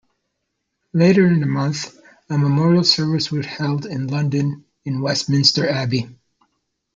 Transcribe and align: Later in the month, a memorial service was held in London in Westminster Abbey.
Later 0.93 1.27
in 1.27 1.41
the 1.41 1.45
month, 1.45 1.95
a 2.27 2.35
memorial 2.35 2.83
service 2.83 3.29
was 3.31 3.45
held 3.45 3.85
in 3.85 4.07
London 4.07 4.65
in 4.83 4.99
Westminster 5.01 5.69
Abbey. 5.69 6.09